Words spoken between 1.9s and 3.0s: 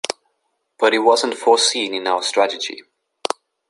in our strategy.